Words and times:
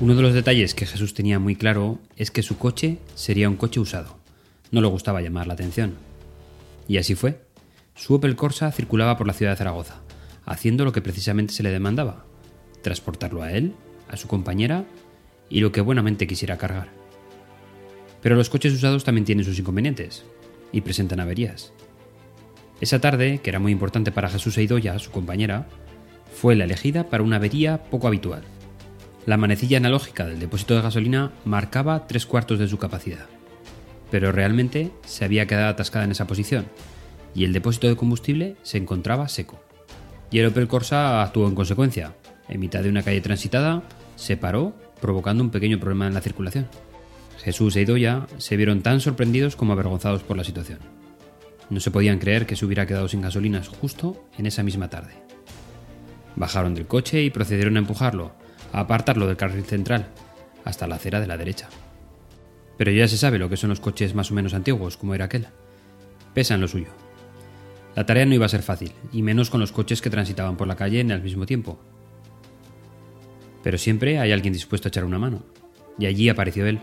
Uno 0.00 0.14
de 0.14 0.22
los 0.22 0.32
detalles 0.32 0.76
que 0.76 0.86
Jesús 0.86 1.12
tenía 1.12 1.40
muy 1.40 1.56
claro 1.56 1.98
es 2.16 2.30
que 2.30 2.44
su 2.44 2.56
coche 2.56 2.98
sería 3.16 3.48
un 3.48 3.56
coche 3.56 3.80
usado. 3.80 4.16
No 4.70 4.80
le 4.80 4.86
gustaba 4.86 5.22
llamar 5.22 5.48
la 5.48 5.54
atención. 5.54 5.94
Y 6.86 6.98
así 6.98 7.16
fue. 7.16 7.40
Su 7.96 8.14
Opel 8.14 8.36
Corsa 8.36 8.70
circulaba 8.70 9.18
por 9.18 9.26
la 9.26 9.32
ciudad 9.32 9.52
de 9.52 9.56
Zaragoza, 9.56 9.96
haciendo 10.46 10.84
lo 10.84 10.92
que 10.92 11.02
precisamente 11.02 11.52
se 11.52 11.64
le 11.64 11.72
demandaba, 11.72 12.24
transportarlo 12.80 13.42
a 13.42 13.50
él, 13.50 13.74
a 14.08 14.16
su 14.16 14.28
compañera 14.28 14.84
y 15.50 15.58
lo 15.58 15.72
que 15.72 15.80
buenamente 15.80 16.28
quisiera 16.28 16.58
cargar. 16.58 16.90
Pero 18.22 18.36
los 18.36 18.50
coches 18.50 18.74
usados 18.74 19.02
también 19.02 19.24
tienen 19.24 19.44
sus 19.44 19.58
inconvenientes 19.58 20.24
y 20.70 20.82
presentan 20.82 21.18
averías. 21.18 21.72
Esa 22.80 23.00
tarde, 23.00 23.40
que 23.42 23.50
era 23.50 23.58
muy 23.58 23.72
importante 23.72 24.12
para 24.12 24.28
Jesús 24.28 24.56
e 24.58 24.62
Idoya, 24.62 24.96
su 25.00 25.10
compañera, 25.10 25.66
fue 26.32 26.54
la 26.54 26.64
elegida 26.64 27.10
para 27.10 27.24
una 27.24 27.36
avería 27.36 27.82
poco 27.90 28.06
habitual. 28.06 28.44
La 29.28 29.36
manecilla 29.36 29.76
analógica 29.76 30.24
del 30.24 30.40
depósito 30.40 30.74
de 30.74 30.80
gasolina 30.80 31.32
marcaba 31.44 32.06
tres 32.06 32.24
cuartos 32.24 32.58
de 32.58 32.66
su 32.66 32.78
capacidad, 32.78 33.26
pero 34.10 34.32
realmente 34.32 34.90
se 35.04 35.26
había 35.26 35.46
quedado 35.46 35.68
atascada 35.68 36.06
en 36.06 36.12
esa 36.12 36.26
posición 36.26 36.64
y 37.34 37.44
el 37.44 37.52
depósito 37.52 37.88
de 37.88 37.96
combustible 37.96 38.56
se 38.62 38.78
encontraba 38.78 39.28
seco. 39.28 39.62
Y 40.30 40.38
el 40.38 40.46
Opel 40.46 40.66
Corsa 40.66 41.22
actuó 41.22 41.46
en 41.46 41.54
consecuencia. 41.54 42.14
En 42.48 42.58
mitad 42.58 42.82
de 42.82 42.88
una 42.88 43.02
calle 43.02 43.20
transitada, 43.20 43.82
se 44.16 44.38
paró, 44.38 44.74
provocando 44.98 45.44
un 45.44 45.50
pequeño 45.50 45.78
problema 45.78 46.06
en 46.06 46.14
la 46.14 46.22
circulación. 46.22 46.66
Jesús 47.36 47.76
e 47.76 47.82
Idoya 47.82 48.26
se 48.38 48.56
vieron 48.56 48.80
tan 48.80 49.02
sorprendidos 49.02 49.56
como 49.56 49.74
avergonzados 49.74 50.22
por 50.22 50.38
la 50.38 50.44
situación. 50.44 50.78
No 51.68 51.80
se 51.80 51.90
podían 51.90 52.18
creer 52.18 52.46
que 52.46 52.56
se 52.56 52.64
hubiera 52.64 52.86
quedado 52.86 53.08
sin 53.08 53.20
gasolinas 53.20 53.68
justo 53.68 54.26
en 54.38 54.46
esa 54.46 54.62
misma 54.62 54.88
tarde. 54.88 55.12
Bajaron 56.34 56.74
del 56.74 56.86
coche 56.86 57.22
y 57.22 57.28
procedieron 57.28 57.76
a 57.76 57.80
empujarlo, 57.80 58.32
a 58.72 58.80
apartarlo 58.80 59.26
del 59.26 59.36
carril 59.36 59.64
central, 59.64 60.08
hasta 60.64 60.86
la 60.86 60.96
acera 60.96 61.20
de 61.20 61.26
la 61.26 61.36
derecha. 61.36 61.68
Pero 62.76 62.90
ya 62.92 63.08
se 63.08 63.18
sabe 63.18 63.38
lo 63.38 63.48
que 63.48 63.56
son 63.56 63.70
los 63.70 63.80
coches 63.80 64.14
más 64.14 64.30
o 64.30 64.34
menos 64.34 64.54
antiguos, 64.54 64.96
como 64.96 65.14
era 65.14 65.24
aquel. 65.24 65.46
Pesan 66.34 66.60
lo 66.60 66.68
suyo. 66.68 66.88
La 67.96 68.06
tarea 68.06 68.26
no 68.26 68.34
iba 68.34 68.46
a 68.46 68.50
ser 68.50 68.62
fácil, 68.62 68.92
y 69.12 69.22
menos 69.22 69.50
con 69.50 69.60
los 69.60 69.72
coches 69.72 70.00
que 70.00 70.10
transitaban 70.10 70.56
por 70.56 70.68
la 70.68 70.76
calle 70.76 71.00
en 71.00 71.10
el 71.10 71.22
mismo 71.22 71.46
tiempo. 71.46 71.80
Pero 73.62 73.78
siempre 73.78 74.18
hay 74.20 74.30
alguien 74.30 74.52
dispuesto 74.52 74.86
a 74.86 74.90
echar 74.90 75.04
una 75.04 75.18
mano, 75.18 75.42
y 75.98 76.06
allí 76.06 76.28
apareció 76.28 76.66
él. 76.66 76.80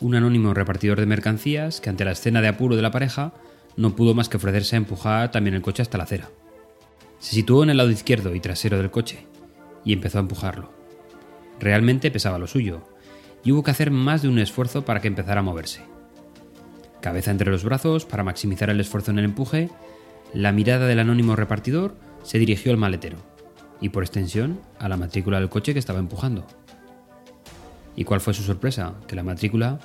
Un 0.00 0.14
anónimo 0.14 0.54
repartidor 0.54 0.98
de 1.00 1.06
mercancías 1.06 1.80
que 1.80 1.90
ante 1.90 2.04
la 2.04 2.12
escena 2.12 2.40
de 2.40 2.48
apuro 2.48 2.76
de 2.76 2.82
la 2.82 2.90
pareja 2.90 3.34
no 3.76 3.94
pudo 3.94 4.14
más 4.14 4.28
que 4.28 4.38
ofrecerse 4.38 4.76
a 4.76 4.78
empujar 4.78 5.30
también 5.30 5.54
el 5.54 5.62
coche 5.62 5.82
hasta 5.82 5.98
la 5.98 6.04
acera. 6.04 6.30
Se 7.18 7.34
situó 7.34 7.62
en 7.62 7.70
el 7.70 7.76
lado 7.76 7.90
izquierdo 7.90 8.34
y 8.34 8.40
trasero 8.40 8.78
del 8.78 8.90
coche, 8.90 9.26
y 9.84 9.92
empezó 9.92 10.18
a 10.18 10.22
empujarlo. 10.22 10.72
Realmente 11.60 12.10
pesaba 12.10 12.38
lo 12.38 12.46
suyo, 12.46 12.82
y 13.44 13.52
hubo 13.52 13.62
que 13.62 13.70
hacer 13.70 13.90
más 13.90 14.22
de 14.22 14.28
un 14.28 14.38
esfuerzo 14.38 14.84
para 14.84 15.00
que 15.00 15.08
empezara 15.08 15.40
a 15.40 15.44
moverse. 15.44 15.82
Cabeza 17.00 17.30
entre 17.30 17.50
los 17.50 17.64
brazos 17.64 18.04
para 18.04 18.24
maximizar 18.24 18.70
el 18.70 18.80
esfuerzo 18.80 19.10
en 19.10 19.18
el 19.18 19.24
empuje, 19.24 19.70
la 20.34 20.52
mirada 20.52 20.86
del 20.86 20.98
anónimo 20.98 21.36
repartidor 21.36 21.94
se 22.22 22.38
dirigió 22.38 22.72
al 22.72 22.78
maletero, 22.78 23.18
y 23.80 23.90
por 23.90 24.02
extensión 24.02 24.60
a 24.78 24.88
la 24.88 24.96
matrícula 24.96 25.38
del 25.38 25.48
coche 25.48 25.72
que 25.72 25.78
estaba 25.78 25.98
empujando. 25.98 26.46
¿Y 27.96 28.04
cuál 28.04 28.20
fue 28.20 28.34
su 28.34 28.42
sorpresa? 28.42 28.94
Que 29.06 29.16
la 29.16 29.22
matrícula 29.22 29.78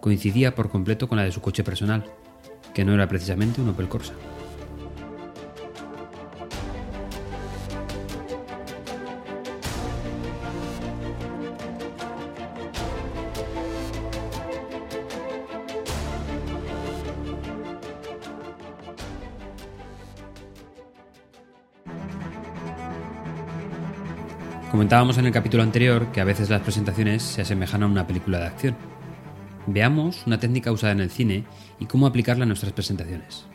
coincidía 0.00 0.54
por 0.54 0.70
completo 0.70 1.08
con 1.08 1.18
la 1.18 1.24
de 1.24 1.32
su 1.32 1.40
coche 1.40 1.62
personal, 1.62 2.04
que 2.74 2.84
no 2.84 2.94
era 2.94 3.08
precisamente 3.08 3.60
un 3.60 3.68
Opel 3.68 3.88
Corsa. 3.88 4.14
Comentábamos 24.70 25.18
en 25.18 25.26
el 25.26 25.32
capítulo 25.32 25.64
anterior 25.64 26.12
que 26.12 26.20
a 26.20 26.24
veces 26.24 26.48
las 26.48 26.60
presentaciones 26.60 27.24
se 27.24 27.42
asemejan 27.42 27.82
a 27.82 27.86
una 27.86 28.06
película 28.06 28.38
de 28.38 28.46
acción. 28.46 28.76
Veamos 29.66 30.24
una 30.28 30.38
técnica 30.38 30.70
usada 30.70 30.92
en 30.92 31.00
el 31.00 31.10
cine 31.10 31.44
y 31.80 31.86
cómo 31.86 32.06
aplicarla 32.06 32.44
a 32.44 32.46
nuestras 32.46 32.72
presentaciones. 32.72 33.46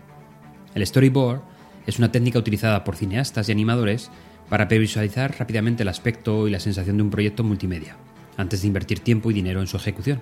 El 0.74 0.86
storyboard 0.86 1.42
es 1.88 2.00
una 2.00 2.12
técnica 2.12 2.38
utilizada 2.38 2.84
por 2.84 2.98
cineastas 2.98 3.48
y 3.48 3.54
animadores 3.54 4.12
para 4.50 4.68
previsualizar 4.68 5.34
rápidamente 5.40 5.84
el 5.84 5.90
aspecto 5.90 6.50
y 6.50 6.52
la 6.52 6.60
sensación 6.60 6.98
de 6.98 7.04
un 7.04 7.12
proyecto 7.12 7.46
multimedia, 7.46 7.96
antes 8.36 8.62
de 8.62 8.68
invertir 8.68 9.00
tiempo 9.00 9.32
y 9.32 9.36
dinero 9.36 9.62
en 9.62 9.68
su 9.68 9.78
ejecución. 9.78 10.20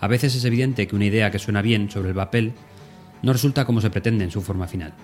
A 0.00 0.08
veces 0.08 0.34
es 0.34 0.44
evidente 0.44 0.88
que 0.88 0.96
una 0.96 1.04
idea 1.04 1.30
que 1.30 1.38
suena 1.38 1.62
bien 1.62 1.88
sobre 1.88 2.08
el 2.08 2.16
papel 2.16 2.52
no 3.22 3.32
resulta 3.32 3.64
como 3.64 3.80
se 3.80 3.90
pretende 3.90 4.24
en 4.24 4.32
su 4.32 4.42
forma 4.42 4.66
final. 4.66 4.94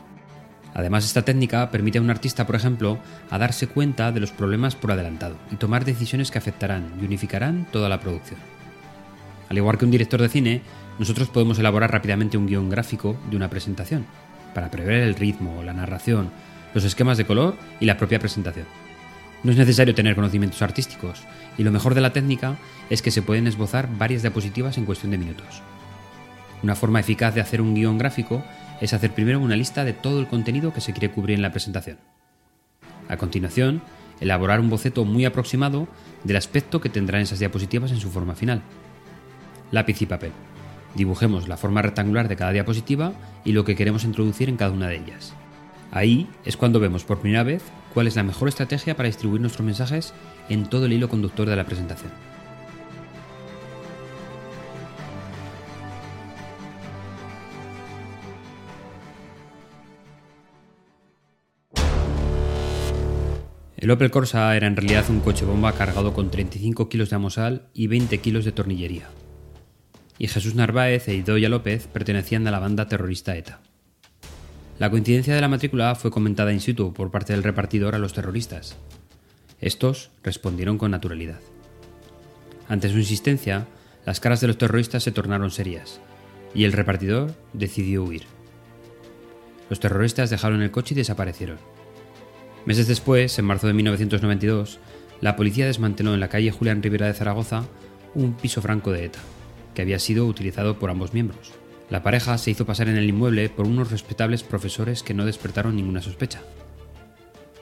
Además, 0.75 1.05
esta 1.05 1.23
técnica 1.23 1.71
permite 1.71 1.99
a 1.99 2.01
un 2.01 2.11
artista, 2.11 2.47
por 2.47 2.57
ejemplo, 2.57 2.99
a 3.31 3.39
darse 3.39 3.69
cuenta 3.69 4.11
de 4.11 4.21
los 4.21 4.33
problemas 4.33 4.75
por 4.75 4.91
adelantado 4.91 5.37
y 5.53 5.57
tomar 5.57 5.85
decisiones 5.85 6.33
que 6.33 6.39
afectarán 6.39 6.93
y 7.01 7.05
unificarán 7.05 7.67
toda 7.71 7.89
la 7.89 8.01
producción. 8.01 8.41
Al 9.49 9.57
igual 9.57 9.79
que 9.79 9.85
un 9.85 9.93
director 9.93 10.21
de 10.21 10.29
cine, 10.29 10.63
nosotros 10.99 11.29
podemos 11.29 11.59
elaborar 11.61 11.93
rápidamente 11.93 12.37
un 12.37 12.47
guion 12.47 12.71
gráfico 12.71 13.17
de 13.31 13.37
una 13.37 13.51
presentación, 13.51 14.05
para 14.53 14.71
prever 14.71 15.03
el 15.03 15.15
ritmo, 15.15 15.63
la 15.63 15.73
narración, 15.73 16.31
los 16.75 16.85
esquemas 16.85 17.19
de 17.19 17.25
color 17.25 17.57
y 17.79 17.87
la 17.87 17.97
propia 17.97 18.19
presentación. 18.19 18.67
No 19.45 19.53
es 19.53 19.59
necesario 19.59 19.95
tener 19.95 20.17
conocimientos 20.17 20.63
artísticos, 20.63 21.23
y 21.57 21.63
lo 21.63 21.71
mejor 21.71 21.95
de 21.95 22.01
la 22.01 22.13
técnica 22.13 22.57
es 22.91 23.01
que 23.03 23.11
se 23.11 23.23
pueden 23.23 23.47
esbozar 23.47 23.89
varias 23.97 24.23
diapositivas 24.23 24.77
en 24.79 24.87
cuestión 24.87 25.13
de 25.13 25.19
minutos. 25.19 25.63
Una 26.63 26.75
forma 26.75 27.01
eficaz 27.01 27.35
de 27.35 27.43
hacer 27.43 27.61
un 27.61 27.75
guion 27.75 27.99
gráfico 27.99 28.43
es 28.85 28.93
hacer 28.93 29.13
primero 29.13 29.41
una 29.41 29.57
lista 29.57 29.83
de 29.85 29.95
todo 29.95 30.21
el 30.21 30.27
contenido 30.27 30.75
que 30.75 30.83
se 30.83 30.93
quiere 30.93 31.11
cubrir 31.11 31.37
en 31.37 31.43
la 31.43 31.51
presentación. 31.51 31.97
A 33.09 33.17
continuación, 33.17 33.83
elaborar 34.21 34.61
un 34.61 34.69
boceto 34.69 35.07
muy 35.07 35.25
aproximado 35.25 35.89
del 36.23 36.37
aspecto 36.37 36.83
que 36.83 36.91
tendrán 36.91 37.23
esas 37.23 37.39
diapositivas 37.39 37.93
en 37.93 38.01
su 38.01 38.11
forma 38.11 38.35
final. 38.35 38.61
Lápiz 39.71 40.03
y 40.03 40.07
papel. 40.07 40.33
Dibujemos 40.95 41.49
la 41.49 41.57
forma 41.57 41.81
rectangular 41.81 42.29
de 42.29 42.37
cada 42.37 42.53
diapositiva 42.53 43.15
y 43.43 43.53
lo 43.53 43.65
que 43.65 43.75
queremos 43.75 44.05
introducir 44.05 44.51
en 44.51 44.59
cada 44.59 44.71
una 44.71 44.89
de 44.89 44.97
ellas. 44.97 45.33
Ahí 45.91 46.29
es 46.45 46.59
cuando 46.59 46.79
vemos 46.79 47.05
por 47.05 47.21
primera 47.21 47.43
vez 47.43 47.63
cuál 47.95 48.07
es 48.07 48.17
la 48.17 48.23
mejor 48.23 48.49
estrategia 48.49 48.97
para 48.97 49.07
distribuir 49.07 49.41
nuestros 49.41 49.65
mensajes 49.65 50.13
en 50.51 50.67
todo 50.67 50.85
el 50.87 50.93
hilo 50.93 51.09
conductor 51.09 51.49
de 51.49 51.57
la 51.57 51.65
presentación. 51.65 52.13
El 63.85 63.91
Opel 63.91 64.11
Corsa 64.11 64.57
era 64.57 64.67
en 64.67 64.77
realidad 64.77 65.05
un 65.11 65.21
coche 65.21 65.45
bomba 65.45 65.73
cargado 65.73 66.15
con 66.15 66.31
35 66.31 66.89
kilos 66.89 67.11
de 67.11 67.17
amosal 67.17 67.69
y 67.75 67.87
20 67.87 68.17
kilos 68.17 68.47
de 68.47 68.53
tornillería. 68.53 69.11
Y 70.17 70.27
Jesús 70.27 70.55
Narváez 70.55 71.07
e 71.09 71.15
Idoya 71.15 71.51
López 71.51 71.87
pertenecían 71.89 72.47
a 72.47 72.51
la 72.51 72.61
banda 72.61 72.89
terrorista 72.89 73.37
ETA. 73.37 73.61
La 74.79 74.89
coincidencia 74.89 75.35
de 75.35 75.41
la 75.43 75.49
matrícula 75.49 75.95
fue 75.97 76.11
comentada 76.11 76.55
in 76.55 76.63
situ 76.63 76.95
por 76.95 77.11
parte 77.11 77.35
del 77.35 77.43
repartidor 77.43 77.95
a 77.95 77.99
los 77.99 78.15
terroristas. 78.15 78.75
Estos 79.61 80.13
respondieron 80.23 80.79
con 80.79 80.91
naturalidad. 80.91 81.41
Ante 82.71 82.89
su 82.89 82.97
insistencia, 82.97 83.67
las 84.07 84.19
caras 84.19 84.41
de 84.41 84.47
los 84.47 84.57
terroristas 84.57 85.03
se 85.03 85.13
tornaron 85.13 85.51
serias, 85.51 86.01
y 86.55 86.65
el 86.65 86.73
repartidor 86.73 87.35
decidió 87.53 88.03
huir. 88.03 88.23
Los 89.69 89.79
terroristas 89.79 90.31
dejaron 90.31 90.63
el 90.63 90.71
coche 90.71 90.95
y 90.95 90.97
desaparecieron. 90.97 91.74
Meses 92.67 92.87
después, 92.87 93.39
en 93.39 93.45
marzo 93.45 93.67
de 93.67 93.75
1992, 93.75 94.79
la 95.21 95.37
policía 95.37 95.67
desmanteló 95.67 96.15
en 96.15 96.21
la 96.21 96.29
calle 96.29 96.51
Julián 96.51 96.83
Rivera 96.83 97.07
de 97.07 97.13
Zaragoza 97.13 97.65
un 98.15 98.33
piso 98.35 98.63
franco 98.63 98.91
de 98.91 99.05
ETA, 99.05 99.19
que 99.75 99.83
había 99.83 99.99
sido 99.99 100.27
utilizado 100.27 100.79
por 100.79 100.89
ambos 100.89 101.13
miembros. 101.13 101.53
La 101.91 102.03
pareja 102.03 102.39
se 102.39 102.51
hizo 102.51 102.65
pasar 102.65 102.89
en 102.89 102.97
el 102.97 103.09
inmueble 103.09 103.51
por 103.51 103.67
unos 103.67 103.91
respetables 103.91 104.43
profesores 104.43 105.03
que 105.03 105.13
no 105.13 105.27
despertaron 105.27 105.77
ninguna 105.77 106.01
sospecha. 106.01 106.43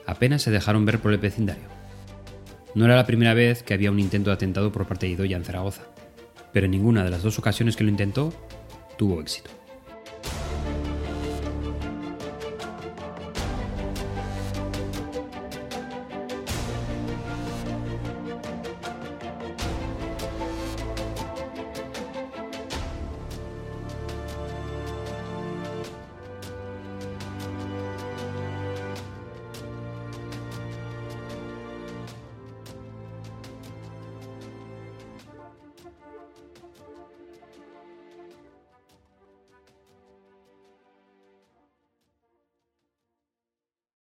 Apenas 0.05 0.41
se 0.41 0.51
dejaron 0.51 0.85
ver 0.85 0.99
por 0.99 1.11
el 1.11 1.19
vecindario. 1.19 1.65
No 2.73 2.85
era 2.85 2.95
la 2.95 3.05
primera 3.05 3.33
vez 3.33 3.61
que 3.61 3.73
había 3.73 3.91
un 3.91 3.99
intento 3.99 4.29
de 4.29 4.35
atentado 4.35 4.71
por 4.71 4.87
parte 4.87 5.05
de 5.05 5.13
Idoya 5.13 5.35
en 5.35 5.43
Zaragoza, 5.43 5.83
pero 6.53 6.65
en 6.65 6.71
ninguna 6.71 7.03
de 7.03 7.11
las 7.11 7.23
dos 7.23 7.37
ocasiones 7.39 7.75
que 7.75 7.83
lo 7.83 7.89
intentó 7.89 8.33
tuvo 8.97 9.19
éxito. 9.19 9.49